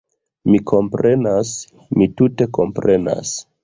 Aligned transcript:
Mi 0.51 0.61
komprenas... 0.71 1.53
mi 2.01 2.11
tute 2.19 2.53
komprenas 2.61 3.41